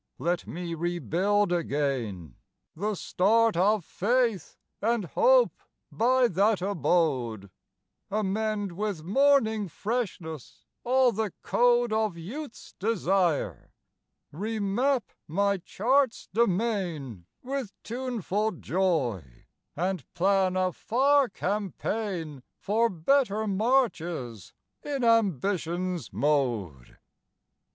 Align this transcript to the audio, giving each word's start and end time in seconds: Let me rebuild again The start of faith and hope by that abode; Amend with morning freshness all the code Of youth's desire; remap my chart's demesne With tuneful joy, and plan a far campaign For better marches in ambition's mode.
Let 0.17 0.47
me 0.47 0.73
rebuild 0.73 1.51
again 1.51 2.33
The 2.75 2.95
start 2.95 3.55
of 3.55 3.85
faith 3.85 4.57
and 4.81 5.05
hope 5.05 5.53
by 5.91 6.27
that 6.27 6.59
abode; 6.59 7.51
Amend 8.09 8.71
with 8.71 9.03
morning 9.03 9.67
freshness 9.67 10.65
all 10.83 11.11
the 11.11 11.31
code 11.43 11.93
Of 11.93 12.17
youth's 12.17 12.73
desire; 12.79 13.73
remap 14.33 15.03
my 15.27 15.57
chart's 15.57 16.27
demesne 16.33 17.25
With 17.43 17.71
tuneful 17.83 18.53
joy, 18.53 19.45
and 19.75 20.03
plan 20.15 20.55
a 20.57 20.71
far 20.71 21.29
campaign 21.29 22.41
For 22.57 22.89
better 22.89 23.45
marches 23.45 24.51
in 24.81 25.03
ambition's 25.03 26.11
mode. 26.11 26.97